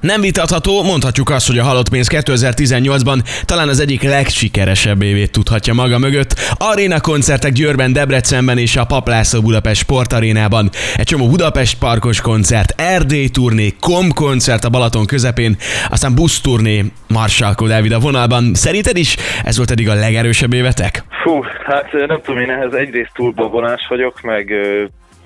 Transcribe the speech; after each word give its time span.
Nem 0.00 0.20
vitatható, 0.20 0.82
mondhatjuk 0.82 1.30
azt, 1.30 1.46
hogy 1.46 1.58
a 1.58 1.64
Halott 1.64 1.88
Pénz 1.88 2.08
2018-ban 2.10 3.18
talán 3.44 3.68
az 3.68 3.80
egyik 3.80 4.02
legsikeresebb 4.02 5.02
évét 5.02 5.32
tudhatja 5.32 5.74
maga 5.74 5.98
mögött. 5.98 6.34
Aréna 6.54 7.00
koncertek 7.00 7.52
Győrben, 7.52 7.92
Debrecenben 7.92 8.58
és 8.58 8.76
a 8.76 8.84
Paplászló 8.84 9.40
Budapest 9.40 9.80
Sportarénában. 9.80 10.70
Egy 10.96 11.06
csomó 11.06 11.28
Budapest 11.28 11.78
parkos 11.78 12.20
koncert, 12.20 12.80
Erdély 12.80 13.28
turné, 13.28 13.74
Kom 13.80 14.12
koncert 14.12 14.64
a 14.64 14.68
Balaton 14.70 15.06
közepén, 15.06 15.56
aztán 15.90 16.14
buszturné 16.14 16.84
Marsalkó 17.08 17.66
Dávid 17.66 17.92
a 17.92 17.98
vonalban. 17.98 18.54
Szerinted 18.54 18.96
is 18.96 19.16
ez 19.44 19.56
volt 19.56 19.70
eddig 19.70 19.88
a 19.88 19.94
legerősebb 19.94 20.52
évetek? 20.52 21.04
Fú, 21.22 21.42
hát 21.66 21.92
nem 21.92 22.20
tudom, 22.24 22.40
én 22.40 22.50
ehhez 22.50 22.72
egyrészt 22.72 23.10
túl 23.14 23.32
babonás 23.32 23.86
vagyok, 23.88 24.20
meg 24.20 24.52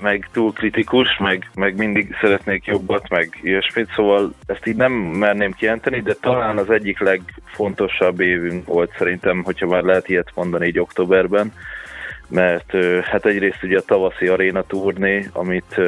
meg 0.01 0.29
túl 0.33 0.53
kritikus, 0.53 1.17
meg, 1.19 1.51
meg 1.55 1.77
mindig 1.77 2.17
szeretnék 2.21 2.65
jobbat, 2.65 3.09
meg 3.09 3.39
ilyesmit, 3.43 3.91
szóval 3.95 4.33
ezt 4.47 4.67
így 4.67 4.77
nem 4.77 4.93
merném 4.93 5.53
kijelenteni, 5.53 6.01
de 6.01 6.15
talán 6.21 6.59
az 6.59 6.71
egyik 6.71 6.99
legfontosabb 6.99 8.21
évünk 8.21 8.67
volt 8.67 8.95
szerintem, 8.99 9.43
hogyha 9.43 9.67
már 9.67 9.83
lehet 9.83 10.09
ilyet 10.09 10.31
mondani 10.35 10.67
így 10.67 10.79
októberben, 10.79 11.53
mert 12.29 12.73
hát 13.05 13.27
egyrészt 13.27 13.63
ugye 13.63 13.79
a 13.79 13.85
tavaszi 13.87 14.27
aréna 14.27 14.63
turné, 14.63 15.29
amit 15.33 15.81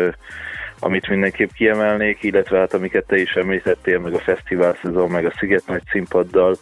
amit 0.79 1.09
mindenképp 1.09 1.51
kiemelnék, 1.51 2.23
illetve 2.23 2.59
hát 2.59 2.75
amiket 2.75 3.07
te 3.07 3.17
is 3.17 3.33
említettél, 3.33 3.99
meg 3.99 4.15
a 4.15 4.19
fesztivál 4.19 4.77
szezon, 4.83 5.11
meg 5.11 5.27
a 5.27 5.33
Sziget 5.39 5.67
nagy 5.67 5.83
színpaddal, 5.91 6.57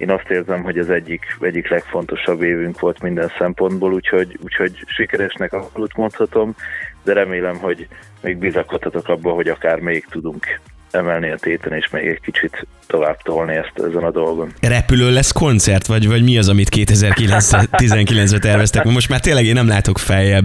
én 0.00 0.10
azt 0.10 0.30
érzem, 0.30 0.62
hogy 0.62 0.78
az 0.78 0.90
egyik, 0.90 1.36
egyik 1.40 1.68
legfontosabb 1.68 2.42
évünk 2.42 2.80
volt 2.80 3.02
minden 3.02 3.32
szempontból, 3.38 3.92
úgyhogy, 3.92 4.38
úgyhogy 4.42 4.84
sikeresnek 4.86 5.52
abszolút 5.52 5.96
mondhatom, 5.96 6.54
de 7.02 7.12
remélem, 7.12 7.56
hogy 7.56 7.88
még 8.20 8.38
bizakodhatok 8.38 9.08
abban, 9.08 9.34
hogy 9.34 9.48
akár 9.48 9.78
még 9.78 10.06
tudunk 10.10 10.60
emelni 10.90 11.30
a 11.30 11.36
téten, 11.36 11.72
és 11.72 11.90
még 11.90 12.06
egy 12.06 12.20
kicsit 12.20 12.66
tovább 12.86 13.22
tolni 13.22 13.54
ezt 13.54 13.72
ezen 13.74 14.04
a 14.04 14.10
dolgon. 14.10 14.52
Repülő 14.60 15.10
lesz 15.12 15.32
koncert, 15.32 15.86
vagy, 15.86 16.08
vagy 16.08 16.22
mi 16.22 16.38
az, 16.38 16.48
amit 16.48 16.68
2019-re 16.76 18.38
terveztek? 18.38 18.84
Most 18.84 19.08
már 19.08 19.20
tényleg 19.20 19.44
én 19.44 19.54
nem 19.54 19.68
látok 19.68 19.98
feljebb. 19.98 20.44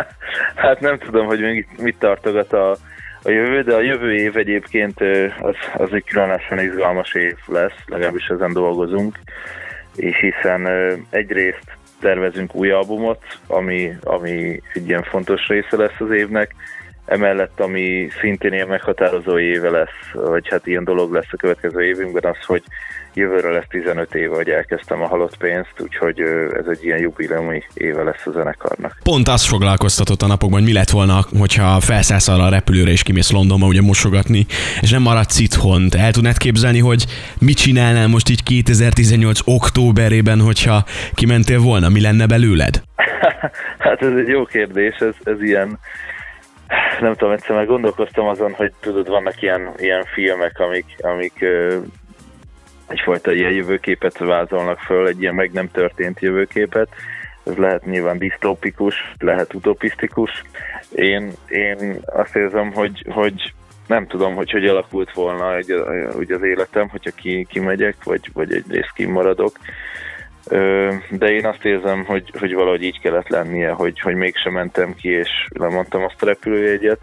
hát 0.64 0.80
nem 0.80 0.98
tudom, 0.98 1.26
hogy 1.26 1.40
még 1.40 1.68
mit 1.78 1.98
tartogat 1.98 2.52
a, 2.52 2.76
a 3.22 3.30
jövő, 3.30 3.62
de 3.62 3.74
a 3.74 3.80
jövő 3.80 4.14
év 4.14 4.36
egyébként 4.36 5.00
az, 5.40 5.54
az 5.74 5.92
egy 5.92 6.04
különösen 6.04 6.58
izgalmas 6.58 7.14
év 7.14 7.36
lesz, 7.46 7.76
legalábbis 7.86 8.26
ezen 8.26 8.52
dolgozunk, 8.52 9.18
és 9.96 10.16
hiszen 10.16 10.68
egyrészt 11.10 11.76
tervezünk 12.00 12.54
új 12.54 12.70
albumot, 12.70 13.22
ami, 13.46 13.92
ami 14.04 14.62
egy 14.74 14.88
ilyen 14.88 15.02
fontos 15.02 15.48
része 15.48 15.76
lesz 15.76 16.00
az 16.00 16.10
évnek, 16.10 16.54
emellett, 17.08 17.60
ami 17.60 18.08
szintén 18.20 18.52
ilyen 18.52 18.68
meghatározó 18.68 19.38
éve 19.38 19.70
lesz, 19.70 20.12
vagy 20.12 20.48
hát 20.48 20.66
ilyen 20.66 20.84
dolog 20.84 21.12
lesz 21.12 21.32
a 21.32 21.36
következő 21.36 21.84
évünkben, 21.84 22.30
az, 22.30 22.44
hogy 22.46 22.62
jövőre 23.14 23.50
lesz 23.50 23.64
15 23.68 24.14
éve, 24.14 24.34
hogy 24.34 24.48
elkezdtem 24.48 25.02
a 25.02 25.06
halott 25.06 25.36
pénzt, 25.36 25.72
úgyhogy 25.78 26.20
ez 26.52 26.64
egy 26.68 26.84
ilyen 26.84 26.98
jubileumi 26.98 27.62
éve 27.74 28.02
lesz 28.02 28.26
a 28.26 28.30
zenekarnak. 28.30 28.96
Pont 29.02 29.28
azt 29.28 29.46
foglalkoztatott 29.46 30.22
a 30.22 30.26
napokban, 30.26 30.58
hogy 30.58 30.68
mi 30.68 30.74
lett 30.74 30.90
volna, 30.90 31.24
hogyha 31.38 31.80
felszállsz 31.80 32.28
arra 32.28 32.42
a 32.42 32.50
repülőre 32.50 32.90
és 32.90 33.02
kimész 33.02 33.30
Londonba 33.30 33.66
ugye 33.66 33.82
mosogatni, 33.82 34.46
és 34.80 34.90
nem 34.90 35.02
maradsz 35.02 35.38
itthon. 35.38 35.88
El 35.98 36.12
tudnád 36.12 36.36
képzelni, 36.36 36.78
hogy 36.78 37.04
mit 37.38 37.56
csinálnál 37.56 38.08
most 38.08 38.28
így 38.28 38.42
2018 38.42 39.40
októberében, 39.44 40.40
hogyha 40.40 40.84
kimentél 41.14 41.60
volna? 41.60 41.88
Mi 41.88 42.00
lenne 42.00 42.26
belőled? 42.26 42.82
hát 43.78 44.02
ez 44.02 44.12
egy 44.16 44.28
jó 44.28 44.44
kérdés, 44.44 44.96
ez, 44.96 45.14
ez 45.24 45.42
ilyen 45.42 45.78
nem 47.00 47.14
tudom, 47.14 47.32
egyszer 47.32 47.56
már 47.56 47.66
gondolkoztam 47.66 48.26
azon, 48.26 48.52
hogy 48.52 48.72
tudod, 48.80 49.08
vannak 49.08 49.42
ilyen, 49.42 49.72
ilyen 49.76 50.04
filmek, 50.04 50.58
amik, 50.58 50.84
amik 50.98 51.44
egyfajta 52.86 53.32
ilyen 53.32 53.52
jövőképet 53.52 54.18
vázolnak 54.18 54.78
föl, 54.78 55.06
egy 55.06 55.20
ilyen 55.20 55.34
meg 55.34 55.52
nem 55.52 55.70
történt 55.70 56.20
jövőképet. 56.20 56.88
Ez 57.46 57.56
lehet 57.56 57.84
nyilván 57.84 58.18
disztópikus, 58.18 58.94
lehet 59.18 59.54
utopisztikus. 59.54 60.42
Én, 60.94 61.32
én 61.48 62.00
azt 62.06 62.36
érzem, 62.36 62.72
hogy, 62.72 63.04
hogy 63.08 63.52
nem 63.86 64.06
tudom, 64.06 64.34
hogy 64.34 64.50
hogy 64.50 64.66
alakult 64.66 65.12
volna 65.12 65.54
hogy, 65.54 65.74
hogy 66.14 66.30
az 66.30 66.42
életem, 66.42 66.88
hogyha 66.88 67.10
ki, 67.10 67.46
kimegyek, 67.50 67.96
vagy, 68.04 68.30
vagy 68.32 68.52
egyrészt 68.52 68.92
kimaradok. 68.94 69.52
De 71.10 71.30
én 71.30 71.46
azt 71.46 71.64
érzem, 71.64 72.04
hogy, 72.04 72.30
hogy 72.38 72.54
valahogy 72.54 72.82
így 72.82 73.00
kellett 73.00 73.28
lennie, 73.28 73.70
hogy, 73.70 74.00
hogy 74.00 74.14
mégsem 74.14 74.52
mentem 74.52 74.94
ki, 74.94 75.08
és 75.08 75.28
lemondtam 75.48 76.02
azt 76.02 76.22
a 76.22 76.26
repülőjegyet, 76.26 77.00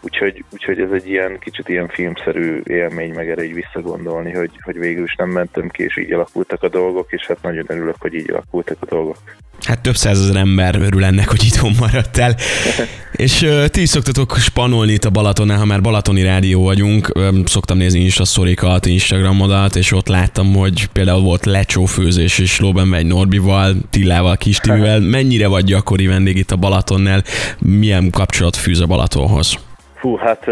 Úgyhogy, 0.00 0.44
úgyhogy 0.50 0.80
ez 0.80 0.90
egy 0.92 1.08
ilyen 1.08 1.38
kicsit 1.38 1.68
ilyen 1.68 1.88
filmszerű 1.88 2.60
élmény, 2.64 3.12
meg 3.14 3.30
erre 3.30 3.44
így 3.44 3.54
visszagondolni, 3.54 4.32
hogy, 4.32 4.50
hogy 4.60 4.78
végül 4.78 5.04
is 5.04 5.14
nem 5.14 5.28
mentem 5.28 5.68
ki, 5.68 5.82
és 5.82 5.96
így 5.96 6.12
alakultak 6.12 6.62
a 6.62 6.68
dolgok, 6.68 7.12
és 7.12 7.26
hát 7.26 7.42
nagyon 7.42 7.64
örülök, 7.68 7.96
hogy 7.98 8.14
így 8.14 8.30
alakultak 8.30 8.76
a 8.80 8.86
dolgok. 8.86 9.16
Hát 9.62 9.80
több 9.80 9.96
százezer 9.96 10.36
ember 10.36 10.74
örül 10.74 11.04
ennek, 11.04 11.28
hogy 11.28 11.44
itthon 11.44 11.72
maradtál. 11.78 12.36
és 13.12 13.42
uh, 13.42 13.66
ti 13.66 13.80
is 13.80 13.88
szoktatok 13.88 14.36
spanolni 14.36 14.92
itt 14.92 15.04
a 15.04 15.10
Balatonnál, 15.10 15.58
ha 15.58 15.64
már 15.64 15.80
balatoni 15.80 16.22
rádió 16.22 16.62
vagyunk. 16.62 17.10
Um, 17.18 17.46
szoktam 17.46 17.76
nézni 17.76 18.00
is 18.00 18.18
a 18.18 18.24
szorikat, 18.24 18.86
Instagramodat, 18.86 19.76
és 19.76 19.92
ott 19.92 20.08
láttam, 20.08 20.54
hogy 20.54 20.86
például 20.86 21.22
volt 21.22 21.44
lecsófőzés 21.44 22.38
és 22.38 22.60
Lóben 22.60 22.88
megy 22.88 23.06
Norbival, 23.06 23.74
Tillával, 23.90 24.36
Kistivel. 24.36 25.00
Mennyire 25.16 25.46
vagy 25.46 25.64
gyakori 25.64 26.06
vendég 26.06 26.36
itt 26.36 26.50
a 26.50 26.56
Balatonnál? 26.56 27.24
Milyen 27.58 28.10
kapcsolat 28.10 28.56
fűz 28.56 28.80
a 28.80 28.86
Balatonhoz? 28.86 29.67
Fú, 30.08 30.16
hát 30.16 30.46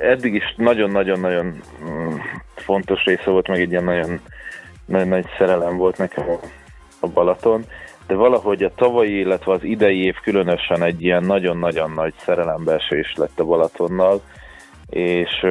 eddig 0.00 0.34
is 0.34 0.54
nagyon-nagyon-nagyon 0.56 1.60
mm, 1.84 2.14
fontos 2.54 3.04
része 3.04 3.30
volt, 3.30 3.48
meg 3.48 3.60
egy 3.60 3.70
ilyen 3.70 3.84
nagyon, 3.84 4.20
nagyon 4.84 5.08
nagy 5.08 5.26
szerelem 5.38 5.76
volt 5.76 5.98
nekem 5.98 6.24
a, 7.00 7.06
Balaton, 7.06 7.64
de 8.06 8.14
valahogy 8.14 8.62
a 8.62 8.74
tavalyi, 8.74 9.18
illetve 9.18 9.52
az 9.52 9.64
idei 9.64 10.04
év 10.04 10.14
különösen 10.22 10.82
egy 10.82 11.02
ilyen 11.02 11.24
nagyon-nagyon 11.24 11.90
nagy 11.90 12.14
szerelembeesés 12.16 13.14
lett 13.16 13.40
a 13.40 13.44
Balatonnal, 13.44 14.20
és 14.90 15.46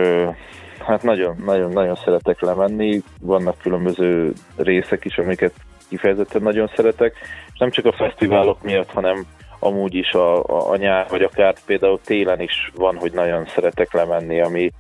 hát 0.80 1.04
nagyon-nagyon 1.04 1.96
szeretek 1.96 2.42
lemenni, 2.42 3.02
vannak 3.22 3.58
különböző 3.58 4.34
részek 4.56 5.06
is, 5.06 5.18
amiket 5.18 5.54
kifejezetten 5.90 6.42
nagyon 6.42 6.72
szeretek, 6.76 7.16
és 7.54 7.60
nem 7.60 7.70
csak 7.70 7.86
a 7.86 7.94
fesztiválok 7.94 8.64
miatt, 8.64 8.92
hanem 8.92 9.26
amúgy 9.64 9.96
is 9.96 10.12
a, 10.12 10.44
a, 10.44 10.70
a 10.70 10.76
nyár, 10.76 11.06
vagy 11.10 11.22
akár 11.22 11.56
például 11.66 12.00
télen 12.06 12.42
is 12.42 12.72
van, 12.76 12.96
hogy 12.96 13.12
nagyon 13.12 13.46
szeretek 13.46 13.94
lemenni, 13.94 14.42
ami 14.42 14.72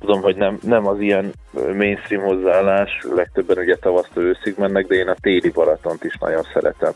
tudom, 0.00 0.22
hogy 0.22 0.36
nem, 0.36 0.58
nem 0.62 0.86
az 0.86 1.00
ilyen 1.00 1.32
mainstream 1.52 2.22
hozzáállás, 2.22 2.90
legtöbben 3.14 3.58
ugye 3.58 3.76
tavasztól 3.76 4.24
őszig 4.24 4.54
mennek, 4.58 4.86
de 4.86 4.94
én 4.94 5.08
a 5.08 5.16
téli 5.20 5.50
Balatont 5.50 6.04
is 6.04 6.16
nagyon 6.20 6.42
szeretem. 6.52 6.92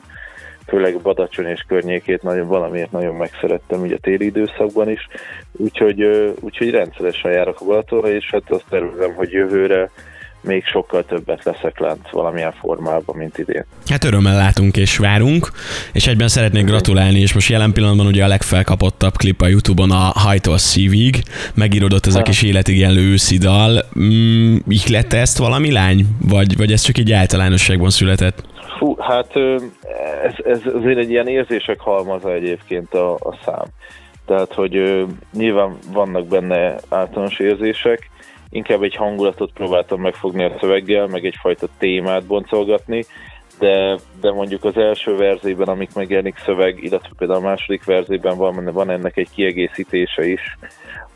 Főleg 0.66 1.00
Badacsony 1.00 1.46
és 1.46 1.64
környékét 1.68 2.22
nagyon, 2.22 2.46
valamiért 2.46 2.90
nagyon 2.90 3.14
megszerettem 3.14 3.80
ugye 3.80 3.96
téli 3.96 4.24
időszakban 4.24 4.90
is, 4.90 5.06
úgyhogy, 5.52 6.02
úgyhogy 6.40 6.70
rendszeresen 6.70 7.32
járok 7.32 7.60
a 7.60 7.64
Balatonra, 7.64 8.08
és 8.08 8.30
hát 8.30 8.50
azt 8.50 8.64
tervezem, 8.68 9.14
hogy 9.14 9.32
jövőre 9.32 9.90
még 10.40 10.64
sokkal 10.64 11.04
többet 11.04 11.44
leszek 11.44 11.78
lent 11.78 12.10
valamilyen 12.10 12.52
formában, 12.52 13.16
mint 13.16 13.38
idén. 13.38 13.64
Hát 13.86 14.04
örömmel 14.04 14.36
látunk 14.36 14.76
és 14.76 14.96
várunk, 14.96 15.50
és 15.92 16.06
egyben 16.06 16.28
szeretnék 16.28 16.64
gratulálni, 16.64 17.20
és 17.20 17.34
most 17.34 17.48
jelen 17.48 17.72
pillanatban 17.72 18.06
ugye 18.06 18.24
a 18.24 18.28
legfelkapottabb 18.28 19.16
klip 19.16 19.40
a 19.40 19.46
Youtube-on 19.46 19.90
a 19.90 20.12
Hajtól 20.14 20.58
Szívig, 20.58 21.22
megírodott 21.54 22.06
ez 22.06 22.14
a 22.14 22.22
kis 22.22 22.42
életigenlő 22.42 23.00
őszi 23.00 23.38
dal. 23.38 23.84
Mm, 23.98 24.56
lett 24.90 25.12
ezt 25.12 25.38
valami 25.38 25.72
lány? 25.72 26.06
Vagy, 26.28 26.56
vagy 26.56 26.72
ez 26.72 26.80
csak 26.80 26.98
egy 26.98 27.12
általánosságban 27.12 27.90
született? 27.90 28.42
Fú, 28.78 28.96
hát 28.98 29.36
ez, 30.24 30.34
ez 30.44 30.60
azért 30.74 30.98
egy 30.98 31.10
ilyen 31.10 31.28
érzések 31.28 31.80
halmaza 31.80 32.32
egyébként 32.32 32.94
a, 32.94 33.14
a 33.14 33.38
szám. 33.44 33.64
Tehát, 34.26 34.54
hogy 34.54 35.04
nyilván 35.32 35.78
vannak 35.92 36.26
benne 36.26 36.74
általános 36.88 37.38
érzések, 37.38 38.10
inkább 38.50 38.82
egy 38.82 38.94
hangulatot 38.94 39.52
próbáltam 39.52 40.00
megfogni 40.00 40.44
a 40.44 40.56
szöveggel, 40.60 41.06
meg 41.06 41.24
egyfajta 41.24 41.66
témát 41.78 42.24
boncolgatni, 42.26 43.04
de, 43.58 43.98
de 44.20 44.32
mondjuk 44.32 44.64
az 44.64 44.76
első 44.76 45.16
verzében, 45.16 45.68
amik 45.68 45.94
megjelenik 45.94 46.38
szöveg, 46.44 46.82
illetve 46.82 47.10
például 47.18 47.44
a 47.44 47.48
második 47.48 47.84
verzében 47.84 48.36
van, 48.36 48.64
van 48.72 48.90
ennek 48.90 49.16
egy 49.16 49.28
kiegészítése 49.34 50.26
is, 50.26 50.56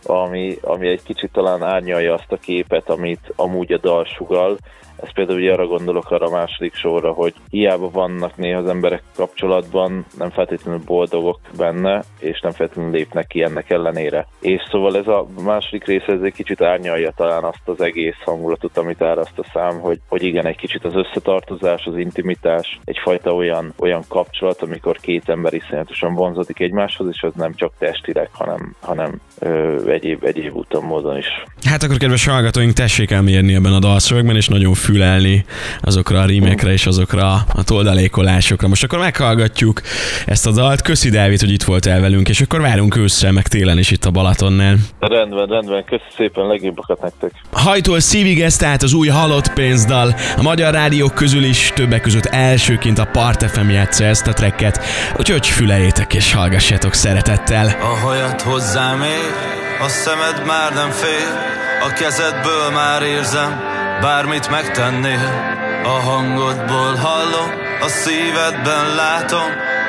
ami, 0.06 0.56
ami 0.60 0.88
egy 0.88 1.02
kicsit 1.02 1.32
talán 1.32 1.62
árnyalja 1.62 2.14
azt 2.14 2.32
a 2.32 2.36
képet, 2.36 2.88
amit 2.88 3.32
amúgy 3.36 3.72
a 3.72 3.78
dal 3.78 4.04
sugal. 4.04 4.56
Ez 5.04 5.12
például 5.12 5.38
ugye 5.38 5.52
arra 5.52 5.66
gondolok 5.66 6.10
arra 6.10 6.26
a 6.26 6.30
második 6.30 6.74
sorra, 6.74 7.12
hogy 7.12 7.34
hiába 7.50 7.90
vannak 7.90 8.36
néha 8.36 8.58
az 8.58 8.68
emberek 8.68 9.02
kapcsolatban, 9.16 10.04
nem 10.18 10.30
feltétlenül 10.30 10.80
boldogok 10.84 11.40
benne, 11.56 12.04
és 12.18 12.40
nem 12.40 12.52
feltétlenül 12.52 12.90
lépnek 12.90 13.26
ki 13.26 13.42
ennek 13.42 13.70
ellenére. 13.70 14.26
És 14.40 14.62
szóval 14.70 14.96
ez 14.96 15.06
a 15.06 15.26
második 15.44 15.84
része 15.84 16.12
ez 16.12 16.22
egy 16.22 16.32
kicsit 16.32 16.62
árnyalja 16.62 17.12
talán 17.16 17.44
azt 17.44 17.62
az 17.64 17.80
egész 17.80 18.16
hangulatot, 18.24 18.76
amit 18.76 19.02
áraszt 19.02 19.38
a 19.38 19.44
szám, 19.52 19.80
hogy, 19.80 20.00
hogy 20.08 20.22
igen, 20.22 20.46
egy 20.46 20.56
kicsit 20.56 20.84
az 20.84 20.94
összetartozás, 20.94 21.84
az 21.84 21.96
intimitás, 21.96 22.78
egyfajta 22.84 23.34
olyan, 23.34 23.72
olyan 23.78 24.02
kapcsolat, 24.08 24.62
amikor 24.62 24.96
két 25.00 25.28
ember 25.28 25.54
iszonyatosan 25.54 26.14
vonzodik 26.14 26.60
egymáshoz, 26.60 27.08
és 27.12 27.22
az 27.22 27.32
nem 27.34 27.54
csak 27.54 27.72
testileg, 27.78 28.28
hanem, 28.32 28.74
hanem 28.80 29.20
ö, 29.38 29.82
egyéb, 29.90 30.24
egyéb 30.24 30.54
úton, 30.54 30.84
módon 30.84 31.16
is. 31.16 31.44
Hát 31.64 31.82
akkor 31.82 31.96
kedves 31.96 32.26
hallgatóink, 32.26 32.72
tessék 32.72 33.10
elmérni 33.10 33.54
ebben 33.54 33.72
a 33.72 33.78
dalszövegben, 33.78 34.36
és 34.36 34.48
nagyon 34.48 34.74
fülelni 34.94 35.44
azokra 35.80 36.20
a 36.20 36.24
rímekre 36.24 36.72
és 36.72 36.86
azokra 36.86 37.32
a 37.32 37.64
toldalékolásokra. 37.64 38.68
Most 38.68 38.84
akkor 38.84 38.98
meghallgatjuk 38.98 39.80
ezt 40.26 40.46
a 40.46 40.50
dalt. 40.50 40.82
Köszi 40.82 41.10
Dávid, 41.10 41.40
hogy 41.40 41.50
itt 41.50 41.62
voltál 41.62 42.00
velünk, 42.00 42.28
és 42.28 42.40
akkor 42.40 42.60
várunk 42.60 42.96
ősszel, 42.96 43.32
meg 43.32 43.48
télen 43.48 43.78
is 43.78 43.90
itt 43.90 44.04
a 44.04 44.10
Balatonnál. 44.10 44.76
Rendben, 44.98 45.46
rendben, 45.46 45.84
köszi 45.84 46.02
szépen, 46.16 46.46
legjobbakat 46.46 47.00
nektek. 47.02 47.30
Hajtól 47.52 48.00
szívig 48.00 48.40
ez 48.40 48.56
tehát 48.56 48.82
az 48.82 48.92
új 48.92 49.08
halott 49.08 49.52
pénzdal. 49.52 50.14
A 50.36 50.42
magyar 50.42 50.72
rádiók 50.72 51.14
közül 51.14 51.44
is 51.44 51.72
többek 51.74 52.00
között 52.00 52.24
elsőként 52.24 52.98
a 52.98 53.08
Part 53.12 53.50
FM 53.50 53.68
játsza 53.68 54.04
ezt 54.04 54.26
a 54.26 54.32
trekket, 54.32 54.80
úgyhogy 55.18 55.46
füleljétek 55.46 56.14
és 56.14 56.32
hallgassátok 56.32 56.92
szeretettel. 56.92 57.66
A 57.66 58.06
hajat 58.06 58.42
hozzám 58.42 59.02
ér, 59.02 59.32
a 59.80 59.88
szemed 59.88 60.46
már 60.46 60.74
nem 60.74 60.90
fél, 60.90 61.52
a 61.88 61.92
kezedből 61.92 62.70
már 62.74 63.02
érzem, 63.02 63.73
bármit 64.00 64.50
megtennél. 64.50 65.52
A 65.84 65.88
hangodból 65.88 66.94
hallom, 66.94 67.50
a 67.80 67.88
szívedben 67.88 68.94
látom, 68.96 69.48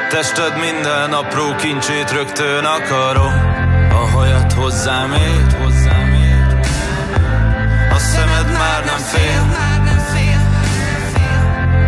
tested 0.10 0.60
minden 0.60 1.14
apró 1.14 1.56
kincsét 1.56 2.12
rögtön 2.12 2.66
akarom. 2.66 3.34
A 3.92 4.10
hajat 4.14 4.54
hozzám 4.54 5.14
ér, 5.14 5.58
hozzám 5.64 6.14
ér. 6.14 6.60
a 7.92 7.98
szemed 7.98 8.52
már 8.52 8.84
nem 8.86 8.98
fél, 8.98 9.44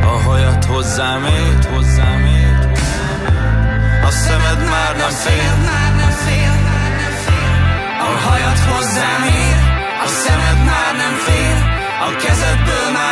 a 0.03 0.21
hajat 0.29 0.65
hozzám 0.65 1.25
ér, 1.25 1.65
hozzám 1.73 2.25
ér. 2.25 2.71
a 4.03 4.09
szemed 4.09 4.69
már 4.69 4.95
nem 4.95 5.09
fél. 5.09 5.53
A 7.99 8.27
hajat 8.27 8.59
hozzám 8.59 9.23
ér, 9.23 9.59
a 10.03 10.07
szemed 10.07 10.46
O 12.05 12.19
kez 12.19 12.39
öptüm 12.41 13.06